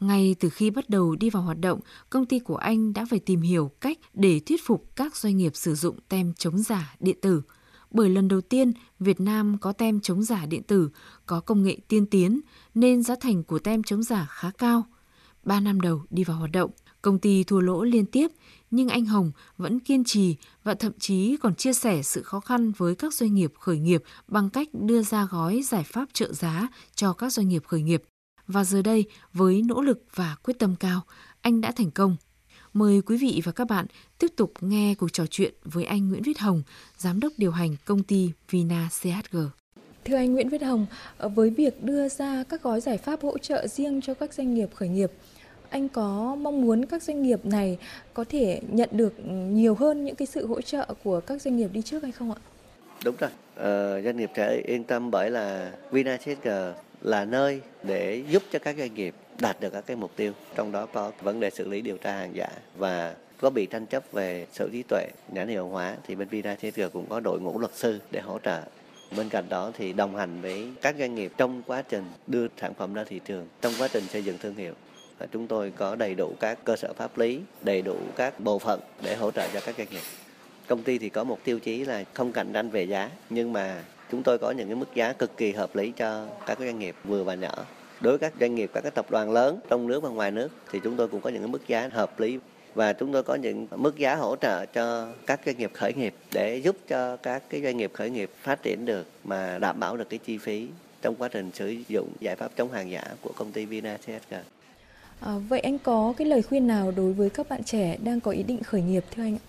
ngay 0.00 0.36
từ 0.40 0.48
khi 0.48 0.70
bắt 0.70 0.90
đầu 0.90 1.16
đi 1.16 1.30
vào 1.30 1.42
hoạt 1.42 1.58
động, 1.60 1.80
công 2.10 2.26
ty 2.26 2.38
của 2.38 2.56
anh 2.56 2.92
đã 2.92 3.06
phải 3.10 3.18
tìm 3.18 3.40
hiểu 3.40 3.70
cách 3.80 3.98
để 4.14 4.40
thuyết 4.46 4.60
phục 4.66 4.96
các 4.96 5.16
doanh 5.16 5.36
nghiệp 5.36 5.56
sử 5.56 5.74
dụng 5.74 5.96
tem 6.08 6.34
chống 6.34 6.58
giả 6.58 6.94
điện 7.00 7.16
tử. 7.22 7.42
Bởi 7.90 8.08
lần 8.08 8.28
đầu 8.28 8.40
tiên, 8.40 8.72
Việt 9.00 9.20
Nam 9.20 9.58
có 9.60 9.72
tem 9.72 10.00
chống 10.00 10.22
giả 10.22 10.46
điện 10.46 10.62
tử, 10.62 10.90
có 11.26 11.40
công 11.40 11.62
nghệ 11.62 11.78
tiên 11.88 12.06
tiến, 12.06 12.40
nên 12.74 13.02
giá 13.02 13.14
thành 13.20 13.44
của 13.44 13.58
tem 13.58 13.82
chống 13.82 14.02
giả 14.02 14.26
khá 14.30 14.50
cao. 14.58 14.86
Ba 15.44 15.60
năm 15.60 15.80
đầu 15.80 16.02
đi 16.10 16.24
vào 16.24 16.36
hoạt 16.36 16.52
động, 16.52 16.70
công 17.02 17.18
ty 17.18 17.44
thua 17.44 17.60
lỗ 17.60 17.84
liên 17.84 18.06
tiếp, 18.06 18.28
nhưng 18.70 18.88
anh 18.88 19.04
Hồng 19.04 19.32
vẫn 19.56 19.80
kiên 19.80 20.04
trì 20.04 20.36
và 20.64 20.74
thậm 20.74 20.92
chí 20.98 21.36
còn 21.36 21.54
chia 21.54 21.72
sẻ 21.72 22.02
sự 22.02 22.22
khó 22.22 22.40
khăn 22.40 22.72
với 22.76 22.94
các 22.94 23.14
doanh 23.14 23.34
nghiệp 23.34 23.52
khởi 23.60 23.78
nghiệp 23.78 24.02
bằng 24.28 24.50
cách 24.50 24.68
đưa 24.72 25.02
ra 25.02 25.26
gói 25.30 25.62
giải 25.62 25.84
pháp 25.86 26.04
trợ 26.12 26.32
giá 26.32 26.68
cho 26.94 27.12
các 27.12 27.32
doanh 27.32 27.48
nghiệp 27.48 27.62
khởi 27.66 27.82
nghiệp. 27.82 28.02
Và 28.46 28.64
giờ 28.64 28.82
đây, 28.82 29.04
với 29.32 29.62
nỗ 29.62 29.82
lực 29.82 30.04
và 30.14 30.36
quyết 30.42 30.58
tâm 30.58 30.76
cao, 30.80 31.00
anh 31.40 31.60
đã 31.60 31.72
thành 31.72 31.90
công. 31.90 32.16
Mời 32.72 33.02
quý 33.06 33.16
vị 33.16 33.42
và 33.44 33.52
các 33.52 33.64
bạn 33.64 33.86
tiếp 34.18 34.32
tục 34.36 34.52
nghe 34.60 34.94
cuộc 34.94 35.12
trò 35.12 35.26
chuyện 35.26 35.54
với 35.64 35.84
anh 35.84 36.08
Nguyễn 36.08 36.22
Viết 36.22 36.38
Hồng, 36.38 36.62
giám 36.98 37.20
đốc 37.20 37.32
điều 37.36 37.50
hành 37.50 37.76
công 37.84 38.02
ty 38.02 38.30
Vina 38.50 38.88
CHG. 39.00 39.36
Thưa 40.04 40.16
anh 40.16 40.32
Nguyễn 40.32 40.48
Viết 40.48 40.62
Hồng, 40.62 40.86
ờ, 41.18 41.28
với 41.28 41.50
việc 41.50 41.84
đưa 41.84 42.08
ra 42.08 42.44
các 42.48 42.62
gói 42.62 42.80
giải 42.80 42.98
pháp 42.98 43.22
hỗ 43.22 43.38
trợ 43.38 43.66
riêng 43.66 44.00
cho 44.00 44.14
các 44.14 44.34
doanh 44.34 44.54
nghiệp 44.54 44.68
khởi 44.74 44.88
nghiệp, 44.88 45.12
anh 45.70 45.88
có 45.88 46.36
mong 46.40 46.60
muốn 46.60 46.84
các 46.84 47.02
doanh 47.02 47.22
nghiệp 47.22 47.46
này 47.46 47.78
có 48.14 48.24
thể 48.28 48.60
nhận 48.68 48.88
được 48.92 49.14
nhiều 49.28 49.74
hơn 49.74 50.04
những 50.04 50.16
cái 50.16 50.26
sự 50.26 50.46
hỗ 50.46 50.60
trợ 50.60 50.86
của 51.04 51.20
các 51.20 51.42
doanh 51.42 51.56
nghiệp 51.56 51.68
đi 51.72 51.82
trước 51.82 52.02
hay 52.02 52.12
không 52.12 52.32
ạ? 52.32 52.38
Đúng 53.04 53.16
rồi, 53.18 53.30
ờ, 53.54 54.02
doanh 54.02 54.16
nghiệp 54.16 54.30
sẽ 54.36 54.62
yên 54.64 54.84
tâm 54.84 55.10
bởi 55.10 55.30
là 55.30 55.72
VinaCSG 55.90 56.44
ờ, 56.44 56.74
là 57.02 57.24
nơi 57.24 57.60
để 57.82 58.22
giúp 58.30 58.42
cho 58.52 58.58
các 58.58 58.76
doanh 58.78 58.94
nghiệp 58.94 59.14
đạt 59.40 59.60
được 59.60 59.70
các 59.70 59.86
cái 59.86 59.96
mục 59.96 60.10
tiêu, 60.16 60.32
trong 60.54 60.72
đó 60.72 60.86
có 60.86 61.12
vấn 61.22 61.40
đề 61.40 61.50
xử 61.50 61.68
lý 61.68 61.80
điều 61.80 61.96
tra 61.96 62.12
hàng 62.12 62.36
giả 62.36 62.48
và 62.76 63.14
có 63.40 63.50
bị 63.50 63.66
tranh 63.66 63.86
chấp 63.86 64.12
về 64.12 64.46
sở 64.52 64.68
trí 64.72 64.82
tuệ 64.82 65.08
nhãn 65.32 65.48
hiệu 65.48 65.68
hóa 65.68 65.96
thì 66.06 66.14
bên 66.14 66.28
VinaCSG 66.28 66.80
cũng 66.92 67.06
có 67.08 67.20
đội 67.20 67.40
ngũ 67.40 67.58
luật 67.58 67.74
sư 67.74 68.00
để 68.10 68.20
hỗ 68.20 68.38
trợ. 68.38 68.62
Bên 69.16 69.28
cạnh 69.28 69.44
đó 69.48 69.72
thì 69.74 69.92
đồng 69.92 70.16
hành 70.16 70.40
với 70.42 70.68
các 70.82 70.94
doanh 70.98 71.14
nghiệp 71.14 71.32
trong 71.36 71.62
quá 71.66 71.82
trình 71.82 72.04
đưa 72.26 72.46
sản 72.60 72.74
phẩm 72.74 72.94
ra 72.94 73.04
thị 73.04 73.20
trường 73.24 73.46
trong 73.60 73.72
quá 73.78 73.88
trình 73.92 74.04
xây 74.08 74.24
dựng 74.24 74.38
thương 74.38 74.54
hiệu 74.54 74.74
chúng 75.32 75.46
tôi 75.46 75.72
có 75.76 75.94
đầy 75.94 76.14
đủ 76.14 76.34
các 76.40 76.58
cơ 76.64 76.76
sở 76.76 76.92
pháp 76.92 77.18
lý, 77.18 77.40
đầy 77.62 77.82
đủ 77.82 77.96
các 78.16 78.40
bộ 78.40 78.58
phận 78.58 78.80
để 79.02 79.16
hỗ 79.16 79.30
trợ 79.30 79.48
cho 79.52 79.60
các 79.60 79.74
doanh 79.78 79.88
nghiệp. 79.90 80.02
Công 80.66 80.82
ty 80.82 80.98
thì 80.98 81.08
có 81.08 81.24
một 81.24 81.38
tiêu 81.44 81.58
chí 81.58 81.84
là 81.84 82.04
không 82.14 82.32
cạnh 82.32 82.52
tranh 82.52 82.70
về 82.70 82.82
giá, 82.84 83.10
nhưng 83.30 83.52
mà 83.52 83.84
chúng 84.10 84.22
tôi 84.22 84.38
có 84.38 84.50
những 84.50 84.68
cái 84.68 84.76
mức 84.76 84.94
giá 84.94 85.12
cực 85.12 85.36
kỳ 85.36 85.52
hợp 85.52 85.76
lý 85.76 85.92
cho 85.96 86.26
các 86.46 86.58
doanh 86.58 86.78
nghiệp 86.78 86.94
vừa 87.04 87.22
và 87.22 87.34
nhỏ. 87.34 87.54
Đối 88.00 88.18
với 88.18 88.30
các 88.30 88.32
doanh 88.40 88.54
nghiệp, 88.54 88.70
các 88.74 88.80
cái 88.80 88.90
tập 88.90 89.10
đoàn 89.10 89.30
lớn 89.30 89.60
trong 89.68 89.86
nước 89.86 90.02
và 90.02 90.08
ngoài 90.08 90.30
nước 90.30 90.48
thì 90.70 90.80
chúng 90.84 90.96
tôi 90.96 91.08
cũng 91.08 91.20
có 91.20 91.30
những 91.30 91.42
cái 91.42 91.48
mức 91.48 91.68
giá 91.68 91.88
hợp 91.92 92.20
lý 92.20 92.38
và 92.74 92.92
chúng 92.92 93.12
tôi 93.12 93.22
có 93.22 93.34
những 93.34 93.66
mức 93.76 93.96
giá 93.96 94.14
hỗ 94.14 94.36
trợ 94.36 94.66
cho 94.66 95.08
các 95.26 95.40
doanh 95.46 95.58
nghiệp 95.58 95.70
khởi 95.74 95.92
nghiệp 95.94 96.14
để 96.32 96.56
giúp 96.56 96.76
cho 96.88 97.16
các 97.16 97.42
cái 97.50 97.62
doanh 97.62 97.76
nghiệp 97.76 97.90
khởi 97.94 98.10
nghiệp 98.10 98.30
phát 98.42 98.62
triển 98.62 98.84
được 98.84 99.06
mà 99.24 99.58
đảm 99.58 99.80
bảo 99.80 99.96
được 99.96 100.08
cái 100.10 100.18
chi 100.18 100.38
phí 100.38 100.68
trong 101.02 101.14
quá 101.14 101.28
trình 101.28 101.50
sử 101.54 101.76
dụng 101.88 102.08
giải 102.20 102.36
pháp 102.36 102.50
chống 102.56 102.72
hàng 102.72 102.90
giả 102.90 103.02
của 103.20 103.32
công 103.36 103.52
ty 103.52 103.64
Vina 103.64 103.96
CSG. 103.96 104.55
À, 105.20 105.32
vậy 105.48 105.60
anh 105.60 105.78
có 105.78 106.14
cái 106.16 106.26
lời 106.26 106.42
khuyên 106.42 106.66
nào 106.66 106.92
đối 106.96 107.12
với 107.12 107.30
các 107.30 107.48
bạn 107.48 107.64
trẻ 107.64 107.96
đang 108.04 108.20
có 108.20 108.30
ý 108.30 108.42
định 108.42 108.62
khởi 108.62 108.82
nghiệp 108.82 109.04
thưa 109.10 109.22
anh 109.22 109.34
ạ? 109.34 109.44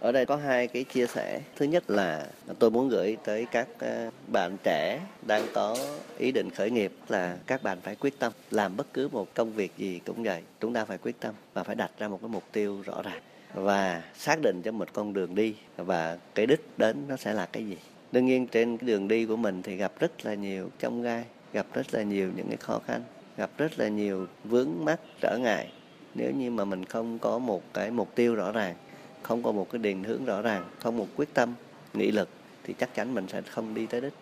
Ở 0.00 0.12
đây 0.12 0.26
có 0.26 0.36
hai 0.36 0.66
cái 0.66 0.84
chia 0.84 1.06
sẻ. 1.06 1.40
Thứ 1.56 1.66
nhất 1.66 1.90
là 1.90 2.26
tôi 2.58 2.70
muốn 2.70 2.88
gửi 2.88 3.16
tới 3.24 3.46
các 3.52 3.68
à, 3.78 4.10
bạn 4.32 4.56
trẻ 4.64 5.00
đang 5.26 5.42
có 5.54 5.76
ý 6.18 6.32
định 6.32 6.50
khởi 6.50 6.70
nghiệp 6.70 6.92
là 7.08 7.36
các 7.46 7.62
bạn 7.62 7.78
phải 7.82 7.94
quyết 7.94 8.18
tâm 8.18 8.32
làm 8.50 8.76
bất 8.76 8.86
cứ 8.92 9.08
một 9.08 9.34
công 9.34 9.52
việc 9.52 9.72
gì 9.76 10.00
cũng 10.06 10.22
vậy. 10.22 10.42
Chúng 10.60 10.72
ta 10.72 10.84
phải 10.84 10.98
quyết 10.98 11.20
tâm 11.20 11.34
và 11.54 11.62
phải 11.62 11.74
đặt 11.74 11.90
ra 11.98 12.08
một 12.08 12.18
cái 12.22 12.28
mục 12.28 12.44
tiêu 12.52 12.82
rõ 12.84 13.02
ràng 13.02 13.22
và 13.54 14.02
xác 14.18 14.42
định 14.42 14.62
cho 14.62 14.72
một 14.72 14.88
con 14.92 15.12
đường 15.12 15.34
đi 15.34 15.54
và 15.76 16.18
cái 16.34 16.46
đích 16.46 16.64
đến 16.76 16.96
nó 17.08 17.16
sẽ 17.16 17.32
là 17.32 17.46
cái 17.46 17.66
gì. 17.66 17.76
Đương 18.12 18.26
nhiên 18.26 18.46
trên 18.46 18.78
cái 18.78 18.86
đường 18.86 19.08
đi 19.08 19.26
của 19.26 19.36
mình 19.36 19.62
thì 19.62 19.76
gặp 19.76 19.92
rất 19.98 20.26
là 20.26 20.34
nhiều 20.34 20.70
trong 20.78 21.02
gai, 21.02 21.24
gặp 21.52 21.66
rất 21.74 21.94
là 21.94 22.02
nhiều 22.02 22.30
những 22.36 22.46
cái 22.48 22.56
khó 22.56 22.80
khăn 22.86 23.02
gặp 23.36 23.50
rất 23.58 23.78
là 23.78 23.88
nhiều 23.88 24.26
vướng 24.44 24.84
mắc 24.84 25.00
trở 25.20 25.38
ngại. 25.38 25.72
Nếu 26.14 26.30
như 26.30 26.50
mà 26.50 26.64
mình 26.64 26.84
không 26.84 27.18
có 27.18 27.38
một 27.38 27.62
cái 27.74 27.90
mục 27.90 28.14
tiêu 28.14 28.34
rõ 28.34 28.52
ràng, 28.52 28.74
không 29.22 29.42
có 29.42 29.52
một 29.52 29.66
cái 29.72 29.78
định 29.78 30.04
hướng 30.04 30.24
rõ 30.24 30.42
ràng, 30.42 30.64
không 30.78 30.96
một 30.96 31.06
quyết 31.16 31.34
tâm, 31.34 31.54
nghị 31.94 32.10
lực, 32.10 32.28
thì 32.64 32.74
chắc 32.78 32.94
chắn 32.94 33.14
mình 33.14 33.28
sẽ 33.28 33.42
không 33.42 33.74
đi 33.74 33.86
tới 33.86 34.00
đích. 34.00 34.12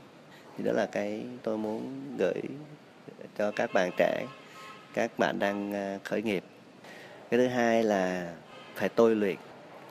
Thì 0.58 0.64
đó 0.64 0.72
là 0.72 0.86
cái 0.86 1.24
tôi 1.42 1.58
muốn 1.58 2.02
gửi 2.18 2.40
cho 3.38 3.50
các 3.50 3.70
bạn 3.74 3.90
trẻ, 3.96 4.26
các 4.94 5.18
bạn 5.18 5.38
đang 5.38 5.72
ờ, 5.72 5.98
khởi 6.04 6.22
nghiệp. 6.22 6.44
Cái 7.30 7.40
thứ 7.40 7.46
hai 7.46 7.82
là 7.82 8.34
phải 8.74 8.88
tôi 8.88 9.16
luyện. 9.16 9.36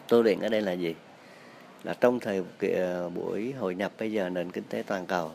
Tôi 0.07 0.23
luyện 0.23 0.39
ở 0.39 0.49
đây 0.49 0.61
là 0.61 0.71
gì? 0.71 0.95
Là 1.83 1.93
trong 1.93 2.19
thời 2.19 2.43
ờ, 2.75 3.09
buổi 3.09 3.53
hội 3.53 3.75
nhập 3.75 3.91
bây 3.99 4.11
giờ 4.11 4.29
nền 4.29 4.51
kinh 4.51 4.63
tế 4.69 4.83
toàn 4.87 5.05
cầu, 5.05 5.31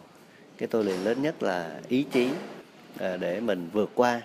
cái 0.59 0.67
tôi 0.67 0.85
luyện 0.85 1.01
lớn 1.01 1.23
nhất 1.23 1.43
là 1.43 1.81
ý 1.89 2.07
chí. 2.13 2.29
Ờ, 2.99 3.17
để 3.17 3.41
mình 3.41 3.69
vượt 3.73 3.91
qua. 3.95 4.21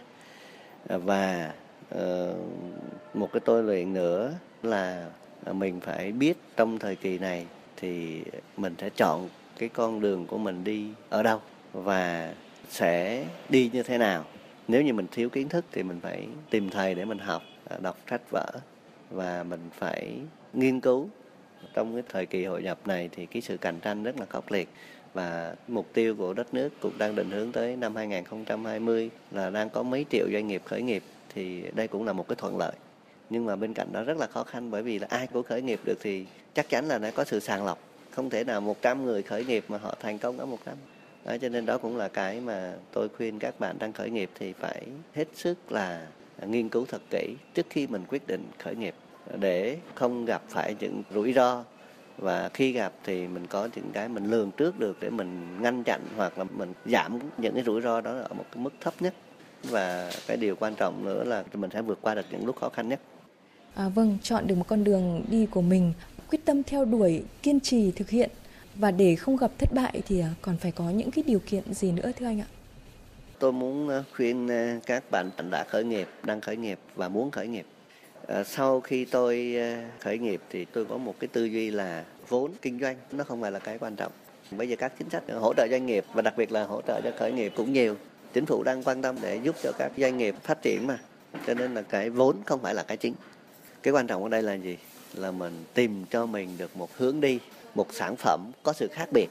Ờ, 0.87 0.99
và 0.99 1.53
ờ, 1.89 2.35
một 3.13 3.29
cái 3.33 3.39
tôi 3.45 3.63
luyện 3.63 3.93
nữa 3.93 4.33
là 4.63 5.09
mình 5.51 5.79
phải 5.79 6.11
biết 6.11 6.37
trong 6.57 6.79
thời 6.79 6.95
kỳ 6.95 7.17
này 7.17 7.45
thì 7.77 8.23
mình 8.57 8.75
sẽ 8.79 8.89
chọn 8.89 9.29
cái 9.57 9.69
con 9.69 9.99
đường 9.99 10.25
của 10.25 10.37
mình 10.37 10.63
đi 10.63 10.87
ở 11.09 11.23
đâu 11.23 11.41
và 11.73 12.33
sẽ 12.69 13.25
đi 13.49 13.69
như 13.73 13.83
thế 13.83 13.97
nào. 13.97 14.25
Nếu 14.67 14.81
như 14.81 14.93
mình 14.93 15.07
thiếu 15.11 15.29
kiến 15.29 15.49
thức 15.49 15.65
thì 15.71 15.83
mình 15.83 15.99
phải 16.01 16.27
tìm 16.49 16.69
thầy 16.69 16.95
để 16.95 17.05
mình 17.05 17.19
học 17.19 17.43
đọc 17.81 17.97
sách 18.09 18.21
vở 18.31 18.51
và 19.09 19.43
mình 19.43 19.69
phải 19.73 20.17
nghiên 20.53 20.79
cứu. 20.79 21.09
Trong 21.73 21.93
cái 21.93 22.03
thời 22.09 22.25
kỳ 22.25 22.45
hội 22.45 22.63
nhập 22.63 22.87
này 22.87 23.09
thì 23.11 23.25
cái 23.25 23.41
sự 23.41 23.57
cạnh 23.57 23.79
tranh 23.79 24.03
rất 24.03 24.19
là 24.19 24.25
khốc 24.25 24.51
liệt 24.51 24.69
và 25.13 25.55
mục 25.67 25.87
tiêu 25.93 26.15
của 26.15 26.33
đất 26.33 26.53
nước 26.53 26.69
cũng 26.79 26.97
đang 26.97 27.15
định 27.15 27.31
hướng 27.31 27.51
tới 27.51 27.75
năm 27.75 27.95
2020 27.95 29.09
là 29.31 29.49
đang 29.49 29.69
có 29.69 29.83
mấy 29.83 30.05
triệu 30.09 30.27
doanh 30.33 30.47
nghiệp 30.47 30.61
khởi 30.65 30.81
nghiệp 30.81 31.03
thì 31.33 31.63
đây 31.75 31.87
cũng 31.87 32.05
là 32.05 32.13
một 32.13 32.27
cái 32.27 32.35
thuận 32.35 32.57
lợi. 32.57 32.73
Nhưng 33.29 33.45
mà 33.45 33.55
bên 33.55 33.73
cạnh 33.73 33.87
đó 33.91 34.03
rất 34.03 34.17
là 34.17 34.27
khó 34.27 34.43
khăn 34.43 34.71
bởi 34.71 34.81
vì 34.81 34.99
là 34.99 35.07
ai 35.09 35.27
cũng 35.27 35.43
khởi 35.43 35.61
nghiệp 35.61 35.79
được 35.85 35.97
thì 36.01 36.25
chắc 36.53 36.69
chắn 36.69 36.85
là 36.87 36.97
nó 36.97 37.09
có 37.15 37.23
sự 37.23 37.39
sàng 37.39 37.65
lọc. 37.65 37.79
Không 38.11 38.29
thể 38.29 38.43
nào 38.43 38.61
100 38.61 39.05
người 39.05 39.23
khởi 39.23 39.45
nghiệp 39.45 39.65
mà 39.67 39.77
họ 39.77 39.95
thành 39.99 40.17
công 40.17 40.39
ở 40.39 40.45
100 40.45 40.75
đó, 41.25 41.37
cho 41.41 41.49
nên 41.49 41.65
đó 41.65 41.77
cũng 41.77 41.97
là 41.97 42.07
cái 42.07 42.39
mà 42.39 42.73
tôi 42.91 43.09
khuyên 43.09 43.39
các 43.39 43.59
bạn 43.59 43.75
đang 43.79 43.93
khởi 43.93 44.09
nghiệp 44.09 44.29
thì 44.39 44.53
phải 44.53 44.83
hết 45.13 45.27
sức 45.33 45.71
là 45.71 46.07
nghiên 46.47 46.69
cứu 46.69 46.85
thật 46.85 47.01
kỹ 47.09 47.35
trước 47.53 47.65
khi 47.69 47.87
mình 47.87 48.03
quyết 48.09 48.27
định 48.27 48.43
khởi 48.59 48.75
nghiệp 48.75 48.95
để 49.39 49.77
không 49.95 50.25
gặp 50.25 50.41
phải 50.49 50.75
những 50.79 51.03
rủi 51.13 51.33
ro 51.33 51.63
và 52.17 52.49
khi 52.53 52.71
gặp 52.71 52.93
thì 53.03 53.27
mình 53.27 53.47
có 53.47 53.69
những 53.75 53.91
cái 53.93 54.09
mình 54.09 54.25
lường 54.25 54.51
trước 54.51 54.79
được 54.79 54.97
để 54.99 55.09
mình 55.09 55.61
ngăn 55.61 55.83
chặn 55.83 56.01
hoặc 56.15 56.37
là 56.37 56.43
mình 56.43 56.73
giảm 56.85 57.19
những 57.37 57.53
cái 57.53 57.63
rủi 57.63 57.81
ro 57.81 58.01
đó 58.01 58.11
ở 58.11 58.33
một 58.33 58.45
cái 58.51 58.63
mức 58.63 58.73
thấp 58.81 58.93
nhất 58.99 59.13
và 59.63 60.11
cái 60.27 60.37
điều 60.37 60.55
quan 60.55 60.75
trọng 60.75 61.05
nữa 61.05 61.23
là 61.23 61.43
mình 61.53 61.69
sẽ 61.73 61.81
vượt 61.81 61.99
qua 62.01 62.15
được 62.15 62.25
những 62.31 62.45
lúc 62.45 62.59
khó 62.59 62.69
khăn 62.69 62.89
nhất. 62.89 62.99
À, 63.75 63.89
vâng, 63.89 64.17
chọn 64.23 64.47
được 64.47 64.55
một 64.55 64.67
con 64.67 64.83
đường 64.83 65.25
đi 65.29 65.45
của 65.45 65.61
mình, 65.61 65.93
quyết 66.29 66.45
tâm 66.45 66.63
theo 66.63 66.85
đuổi, 66.85 67.23
kiên 67.41 67.59
trì 67.59 67.91
thực 67.91 68.09
hiện 68.09 68.29
và 68.75 68.91
để 68.91 69.15
không 69.15 69.37
gặp 69.37 69.51
thất 69.57 69.73
bại 69.73 70.01
thì 70.07 70.19
à, 70.19 70.29
còn 70.41 70.57
phải 70.57 70.71
có 70.71 70.89
những 70.89 71.11
cái 71.11 71.23
điều 71.27 71.39
kiện 71.39 71.73
gì 71.73 71.91
nữa 71.91 72.11
thưa 72.19 72.25
anh 72.25 72.41
ạ? 72.41 72.47
Tôi 73.39 73.51
muốn 73.51 73.89
à, 73.89 74.03
khuyên 74.15 74.51
à, 74.51 74.79
các 74.85 75.03
bạn 75.11 75.29
đã 75.51 75.65
khởi 75.69 75.83
nghiệp, 75.83 76.07
đang 76.23 76.41
khởi 76.41 76.57
nghiệp 76.57 76.79
và 76.95 77.09
muốn 77.09 77.31
khởi 77.31 77.47
nghiệp. 77.47 77.65
Ờ, 78.27 78.43
sau 78.43 78.81
khi 78.81 79.05
tôi 79.05 79.55
ờ, 79.59 79.75
khởi 79.99 80.17
nghiệp 80.17 80.41
thì 80.49 80.65
tôi 80.65 80.85
có 80.85 80.97
một 80.97 81.15
cái 81.19 81.27
tư 81.27 81.45
duy 81.45 81.71
là 81.71 82.03
vốn 82.29 82.51
kinh 82.61 82.79
doanh 82.79 82.95
nó 83.11 83.23
không 83.23 83.41
phải 83.41 83.51
là 83.51 83.59
cái 83.59 83.77
quan 83.77 83.95
trọng. 83.95 84.11
Bây 84.51 84.69
giờ 84.69 84.75
các 84.75 84.93
chính 84.99 85.09
sách 85.09 85.23
hỗ 85.33 85.53
trợ 85.53 85.67
doanh 85.71 85.85
nghiệp 85.85 86.05
và 86.13 86.21
đặc 86.21 86.33
biệt 86.37 86.51
là 86.51 86.63
hỗ 86.63 86.81
trợ 86.81 87.01
cho 87.03 87.11
khởi 87.19 87.31
nghiệp 87.31 87.53
cũng 87.55 87.73
nhiều. 87.73 87.95
Chính 88.33 88.45
phủ 88.45 88.63
đang 88.63 88.83
quan 88.83 89.01
tâm 89.01 89.15
để 89.21 89.39
giúp 89.43 89.55
cho 89.63 89.71
các 89.77 89.91
doanh 89.97 90.17
nghiệp 90.17 90.35
phát 90.43 90.61
triển 90.61 90.87
mà. 90.87 90.99
Cho 91.47 91.53
nên 91.53 91.73
là 91.73 91.81
cái 91.81 92.09
vốn 92.09 92.35
không 92.45 92.59
phải 92.61 92.73
là 92.73 92.83
cái 92.83 92.97
chính. 92.97 93.13
Cái 93.83 93.93
quan 93.93 94.07
trọng 94.07 94.23
ở 94.23 94.29
đây 94.29 94.41
là 94.41 94.53
gì? 94.53 94.77
Là 95.13 95.31
mình 95.31 95.63
tìm 95.73 96.05
cho 96.09 96.25
mình 96.25 96.49
được 96.57 96.77
một 96.77 96.97
hướng 96.97 97.21
đi, 97.21 97.39
một 97.75 97.93
sản 97.93 98.15
phẩm 98.15 98.51
có 98.63 98.73
sự 98.73 98.87
khác 98.91 99.09
biệt. 99.11 99.27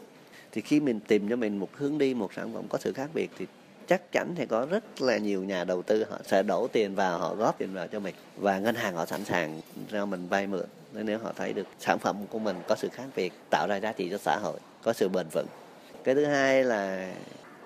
Thì 0.53 0.61
khi 0.61 0.81
mình 0.81 1.01
tìm 1.01 1.29
cho 1.29 1.37
mình 1.37 1.59
một 1.59 1.71
hướng 1.73 1.99
đi, 1.99 2.15
một 2.15 2.33
sản 2.35 2.53
phẩm 2.55 2.65
có 2.69 2.79
sự 2.79 2.93
khác 2.93 3.11
biệt 3.15 3.31
thì 3.39 3.47
chắc 3.93 4.13
chắn 4.13 4.35
thì 4.37 4.47
có 4.47 4.67
rất 4.71 5.03
là 5.03 5.19
nhiều 5.19 5.45
nhà 5.45 5.65
đầu 5.65 5.83
tư 5.83 6.05
họ 6.11 6.19
sẽ 6.25 6.43
đổ 6.43 6.69
tiền 6.73 6.95
vào, 6.95 7.19
họ 7.19 7.35
góp 7.35 7.59
tiền 7.59 7.75
vào 7.75 7.87
cho 7.87 8.01
mình. 8.01 8.15
Và 8.37 8.59
ngân 8.59 8.75
hàng 8.75 8.95
họ 8.95 9.07
sẵn 9.07 9.25
sàng 9.25 9.61
cho 9.91 10.07
mình 10.07 10.29
vay 10.29 10.47
mượn. 10.47 10.67
Nếu 10.93 11.19
họ 11.19 11.33
thấy 11.37 11.53
được 11.53 11.67
sản 11.81 11.99
phẩm 11.99 12.17
của 12.31 12.39
mình 12.39 12.57
có 12.69 12.77
sự 12.79 12.89
khác 12.93 13.05
biệt, 13.17 13.33
tạo 13.51 13.67
ra 13.69 13.77
giá 13.77 13.93
trị 13.93 14.09
cho 14.11 14.19
xã 14.19 14.39
hội, 14.43 14.59
có 14.83 14.93
sự 14.93 15.09
bền 15.09 15.27
vững. 15.33 15.47
Cái 16.05 16.15
thứ 16.15 16.25
hai 16.25 16.65
là 16.65 17.13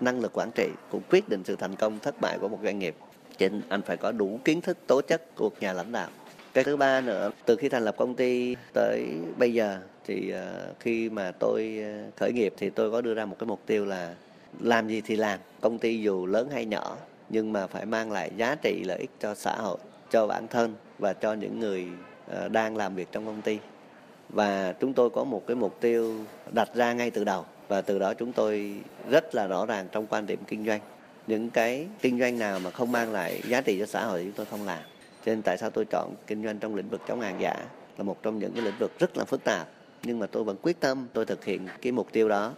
năng 0.00 0.20
lực 0.20 0.32
quản 0.34 0.50
trị. 0.54 0.68
Cũng 0.90 1.02
quyết 1.10 1.28
định 1.28 1.42
sự 1.44 1.56
thành 1.56 1.76
công 1.76 1.98
thất 1.98 2.20
bại 2.20 2.38
của 2.40 2.48
một 2.48 2.58
doanh 2.64 2.78
nghiệp 2.78 2.94
trên 3.38 3.62
anh 3.68 3.82
phải 3.82 3.96
có 3.96 4.12
đủ 4.12 4.40
kiến 4.44 4.60
thức, 4.60 4.78
tố 4.86 5.00
chất 5.00 5.34
của 5.34 5.50
nhà 5.60 5.72
lãnh 5.72 5.92
đạo. 5.92 6.08
Cái 6.54 6.64
thứ 6.64 6.76
ba 6.76 7.00
nữa, 7.00 7.30
từ 7.44 7.56
khi 7.56 7.68
thành 7.68 7.84
lập 7.84 7.94
công 7.98 8.14
ty 8.14 8.56
tới 8.72 9.06
bây 9.36 9.54
giờ 9.54 9.78
thì 10.06 10.30
ờ, 10.30 10.72
khi 10.80 11.10
mà 11.10 11.32
tôi 11.38 11.78
ờ, 11.82 12.10
khởi 12.16 12.32
nghiệp 12.32 12.54
thì 12.56 12.70
tôi 12.70 12.90
có 12.90 13.00
đưa 13.00 13.14
ra 13.14 13.24
một 13.24 13.36
cái 13.38 13.46
mục 13.46 13.60
tiêu 13.66 13.84
là 13.84 14.14
làm 14.60 14.88
gì 14.88 15.00
thì 15.00 15.16
làm, 15.16 15.40
công 15.60 15.78
ty 15.78 16.00
dù 16.00 16.26
lớn 16.26 16.50
hay 16.50 16.64
nhỏ, 16.64 16.96
nhưng 17.28 17.52
mà 17.52 17.66
phải 17.66 17.86
mang 17.86 18.12
lại 18.12 18.30
giá 18.36 18.54
trị 18.62 18.82
lợi 18.84 18.98
ích 18.98 19.10
cho 19.20 19.34
xã 19.34 19.56
hội, 19.56 19.78
cho 20.10 20.26
bản 20.26 20.48
thân 20.48 20.74
và 20.98 21.12
cho 21.12 21.32
những 21.32 21.60
người 21.60 21.86
ờ, 22.28 22.48
đang 22.48 22.76
làm 22.76 22.94
việc 22.94 23.08
trong 23.12 23.26
công 23.26 23.42
ty. 23.42 23.58
Và 24.28 24.74
chúng 24.80 24.92
tôi 24.92 25.10
có 25.10 25.24
một 25.24 25.46
cái 25.46 25.56
mục 25.56 25.80
tiêu 25.80 26.14
đặt 26.52 26.68
ra 26.74 26.92
ngay 26.92 27.10
từ 27.10 27.24
đầu, 27.24 27.44
và 27.68 27.80
từ 27.80 27.98
đó 27.98 28.14
chúng 28.14 28.32
tôi 28.32 28.80
rất 29.10 29.34
là 29.34 29.46
rõ 29.46 29.66
ràng 29.66 29.88
trong 29.92 30.06
quan 30.06 30.26
điểm 30.26 30.38
kinh 30.46 30.66
doanh. 30.66 30.80
Những 31.26 31.50
cái 31.50 31.86
kinh 32.00 32.20
doanh 32.20 32.38
nào 32.38 32.58
mà 32.58 32.70
không 32.70 32.92
mang 32.92 33.12
lại 33.12 33.40
giá 33.48 33.60
trị 33.60 33.78
cho 33.78 33.86
xã 33.86 34.04
hội 34.04 34.18
thì 34.18 34.24
chúng 34.24 34.34
tôi 34.36 34.46
không 34.46 34.66
làm. 34.66 34.82
Cho 35.24 35.32
nên 35.32 35.42
tại 35.42 35.58
sao 35.58 35.70
tôi 35.70 35.84
chọn 35.90 36.14
kinh 36.26 36.44
doanh 36.44 36.58
trong 36.58 36.74
lĩnh 36.74 36.88
vực 36.88 37.00
chống 37.08 37.20
hàng 37.20 37.40
giả 37.40 37.54
là 37.98 38.04
một 38.04 38.22
trong 38.22 38.38
những 38.38 38.52
cái 38.52 38.62
lĩnh 38.62 38.78
vực 38.78 38.98
rất 38.98 39.16
là 39.16 39.24
phức 39.24 39.44
tạp, 39.44 39.68
nhưng 40.02 40.18
mà 40.18 40.26
tôi 40.26 40.44
vẫn 40.44 40.56
quyết 40.62 40.80
tâm 40.80 41.06
tôi 41.12 41.26
thực 41.26 41.44
hiện 41.44 41.68
cái 41.82 41.92
mục 41.92 42.12
tiêu 42.12 42.28
đó 42.28 42.52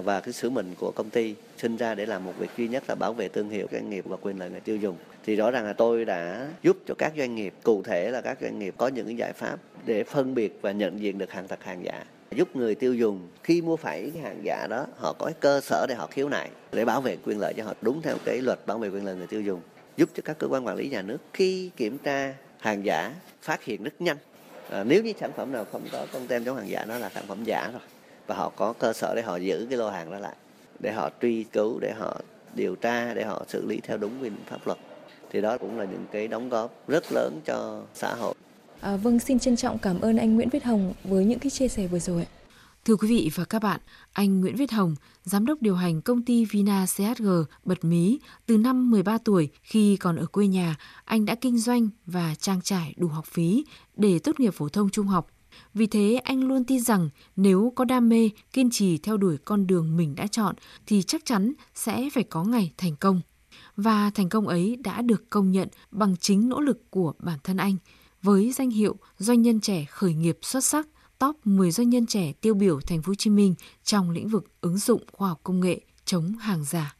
và 0.00 0.20
cái 0.20 0.32
sứ 0.32 0.50
mệnh 0.50 0.74
của 0.78 0.92
công 0.94 1.10
ty 1.10 1.34
sinh 1.58 1.76
ra 1.76 1.94
để 1.94 2.06
làm 2.06 2.24
một 2.24 2.32
việc 2.38 2.50
duy 2.56 2.68
nhất 2.68 2.82
là 2.88 2.94
bảo 2.94 3.12
vệ 3.12 3.28
thương 3.28 3.50
hiệu 3.50 3.66
doanh 3.72 3.90
nghiệp 3.90 4.04
và 4.08 4.16
quyền 4.20 4.38
lợi 4.38 4.50
người 4.50 4.60
tiêu 4.60 4.76
dùng. 4.76 4.96
Thì 5.24 5.36
rõ 5.36 5.50
ràng 5.50 5.64
là 5.64 5.72
tôi 5.72 6.04
đã 6.04 6.48
giúp 6.62 6.76
cho 6.86 6.94
các 6.98 7.12
doanh 7.16 7.34
nghiệp 7.34 7.54
cụ 7.62 7.82
thể 7.82 8.10
là 8.10 8.20
các 8.20 8.38
doanh 8.40 8.58
nghiệp 8.58 8.74
có 8.76 8.88
những 8.88 9.06
cái 9.06 9.16
giải 9.16 9.32
pháp 9.32 9.58
để 9.86 10.04
phân 10.04 10.34
biệt 10.34 10.58
và 10.60 10.72
nhận 10.72 11.00
diện 11.00 11.18
được 11.18 11.30
hàng 11.30 11.48
thật 11.48 11.64
hàng 11.64 11.84
giả. 11.84 12.04
Giúp 12.30 12.56
người 12.56 12.74
tiêu 12.74 12.94
dùng 12.94 13.28
khi 13.42 13.62
mua 13.62 13.76
phải 13.76 14.10
cái 14.14 14.22
hàng 14.22 14.40
giả 14.42 14.66
đó 14.70 14.86
họ 14.96 15.12
có 15.18 15.26
cái 15.26 15.34
cơ 15.40 15.60
sở 15.60 15.86
để 15.88 15.94
họ 15.94 16.06
khiếu 16.06 16.28
nại 16.28 16.50
để 16.72 16.84
bảo 16.84 17.00
vệ 17.00 17.16
quyền 17.24 17.38
lợi 17.38 17.54
cho 17.56 17.64
họ 17.64 17.74
đúng 17.82 18.02
theo 18.02 18.16
cái 18.24 18.40
luật 18.40 18.66
bảo 18.66 18.78
vệ 18.78 18.88
quyền 18.88 19.04
lợi 19.04 19.16
người 19.16 19.26
tiêu 19.26 19.40
dùng. 19.40 19.60
Giúp 19.96 20.08
cho 20.14 20.22
các 20.24 20.38
cơ 20.38 20.46
quan 20.50 20.66
quản 20.66 20.76
lý 20.76 20.88
nhà 20.88 21.02
nước 21.02 21.18
khi 21.32 21.70
kiểm 21.76 21.98
tra 21.98 22.34
hàng 22.58 22.84
giả 22.84 23.14
phát 23.42 23.64
hiện 23.64 23.82
rất 23.82 24.00
nhanh. 24.00 24.16
À, 24.70 24.84
nếu 24.84 25.02
như 25.02 25.12
sản 25.20 25.30
phẩm 25.36 25.52
nào 25.52 25.64
không 25.72 25.82
có 25.92 26.06
con 26.12 26.26
tem 26.26 26.44
chống 26.44 26.56
hàng 26.56 26.68
giả 26.68 26.84
nó 26.84 26.98
là 26.98 27.10
sản 27.14 27.24
phẩm 27.28 27.44
giả 27.44 27.70
rồi 27.72 27.82
và 28.26 28.34
họ 28.34 28.52
có 28.56 28.72
cơ 28.72 28.92
sở 28.92 29.14
để 29.16 29.22
họ 29.22 29.36
giữ 29.36 29.66
cái 29.70 29.78
lô 29.78 29.90
hàng 29.90 30.10
đó 30.10 30.18
lại 30.18 30.36
để 30.80 30.92
họ 30.92 31.10
truy 31.22 31.44
cứu 31.44 31.78
để 31.80 31.92
họ 31.92 32.20
điều 32.54 32.74
tra 32.74 33.14
để 33.14 33.24
họ 33.24 33.44
xử 33.48 33.66
lý 33.66 33.80
theo 33.80 33.96
đúng 33.96 34.22
quy 34.22 34.28
định 34.28 34.44
pháp 34.46 34.66
luật 34.66 34.78
thì 35.30 35.40
đó 35.40 35.58
cũng 35.58 35.78
là 35.78 35.84
những 35.84 36.04
cái 36.12 36.28
đóng 36.28 36.48
góp 36.48 36.88
rất 36.88 37.12
lớn 37.12 37.40
cho 37.44 37.82
xã 37.94 38.14
hội 38.14 38.34
À, 38.82 38.96
vâng, 38.96 39.18
xin 39.18 39.38
trân 39.38 39.56
trọng 39.56 39.78
cảm 39.78 40.00
ơn 40.00 40.16
anh 40.16 40.34
Nguyễn 40.34 40.48
Viết 40.48 40.64
Hồng 40.64 40.92
với 41.04 41.24
những 41.24 41.38
cái 41.38 41.50
chia 41.50 41.68
sẻ 41.68 41.86
vừa 41.86 41.98
rồi. 41.98 42.26
Thưa 42.84 42.96
quý 42.96 43.08
vị 43.08 43.30
và 43.34 43.44
các 43.44 43.62
bạn, 43.62 43.80
anh 44.12 44.40
Nguyễn 44.40 44.56
Viết 44.56 44.72
Hồng, 44.72 44.94
giám 45.24 45.46
đốc 45.46 45.62
điều 45.62 45.74
hành 45.74 46.02
công 46.02 46.22
ty 46.22 46.44
Vina 46.44 46.86
CHG 46.86 47.28
bật 47.64 47.84
mí, 47.84 48.18
từ 48.46 48.58
năm 48.58 48.90
13 48.90 49.18
tuổi 49.18 49.48
khi 49.62 49.96
còn 49.96 50.16
ở 50.16 50.26
quê 50.26 50.46
nhà, 50.46 50.76
anh 51.04 51.24
đã 51.24 51.34
kinh 51.34 51.58
doanh 51.58 51.88
và 52.06 52.34
trang 52.40 52.60
trải 52.62 52.94
đủ 52.96 53.08
học 53.08 53.24
phí 53.26 53.64
để 53.96 54.18
tốt 54.18 54.40
nghiệp 54.40 54.50
phổ 54.54 54.68
thông 54.68 54.90
trung 54.90 55.06
học. 55.06 55.26
Vì 55.74 55.86
thế 55.86 56.20
anh 56.24 56.44
luôn 56.44 56.64
tin 56.64 56.80
rằng 56.80 57.08
nếu 57.36 57.72
có 57.76 57.84
đam 57.84 58.08
mê, 58.08 58.30
kiên 58.52 58.70
trì 58.70 58.98
theo 58.98 59.16
đuổi 59.16 59.36
con 59.44 59.66
đường 59.66 59.96
mình 59.96 60.14
đã 60.14 60.26
chọn 60.26 60.54
thì 60.86 61.02
chắc 61.02 61.24
chắn 61.24 61.52
sẽ 61.74 62.08
phải 62.12 62.24
có 62.24 62.44
ngày 62.44 62.72
thành 62.76 62.96
công. 62.96 63.20
Và 63.76 64.10
thành 64.10 64.28
công 64.28 64.48
ấy 64.48 64.76
đã 64.76 65.02
được 65.02 65.30
công 65.30 65.50
nhận 65.50 65.68
bằng 65.90 66.16
chính 66.16 66.48
nỗ 66.48 66.60
lực 66.60 66.90
của 66.90 67.12
bản 67.18 67.38
thân 67.44 67.56
anh 67.56 67.76
với 68.22 68.52
danh 68.52 68.70
hiệu 68.70 68.96
doanh 69.18 69.42
nhân 69.42 69.60
trẻ 69.60 69.84
khởi 69.90 70.14
nghiệp 70.14 70.38
xuất 70.42 70.64
sắc, 70.64 70.88
top 71.18 71.36
10 71.44 71.70
doanh 71.70 71.90
nhân 71.90 72.06
trẻ 72.06 72.32
tiêu 72.40 72.54
biểu 72.54 72.80
thành 72.80 73.02
phố 73.02 73.10
Hồ 73.10 73.14
Chí 73.14 73.30
Minh 73.30 73.54
trong 73.84 74.10
lĩnh 74.10 74.28
vực 74.28 74.44
ứng 74.60 74.78
dụng 74.78 75.02
khoa 75.12 75.28
học 75.28 75.40
công 75.42 75.60
nghệ 75.60 75.80
chống 76.04 76.32
hàng 76.40 76.64
giả. 76.64 76.96